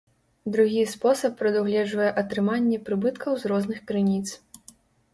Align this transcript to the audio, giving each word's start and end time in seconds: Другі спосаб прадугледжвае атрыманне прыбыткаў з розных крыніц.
Другі 0.53 0.85
спосаб 0.93 1.35
прадугледжвае 1.43 2.09
атрыманне 2.23 2.83
прыбыткаў 2.91 3.31
з 3.45 3.55
розных 3.55 3.89
крыніц. 3.93 4.27